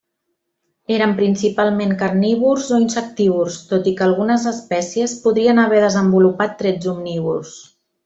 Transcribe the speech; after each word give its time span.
Eren 0.95 1.11
principalment 1.19 1.93
carnívors 1.99 2.65
o 2.77 2.81
insectívors, 2.85 3.59
tot 3.75 3.93
i 3.93 3.95
que 4.01 4.05
algunes 4.09 4.49
espècies 4.55 5.17
podrien 5.29 5.65
haver 5.67 5.87
desenvolupat 5.89 6.61
trets 6.65 6.95
omnívors. 6.99 7.59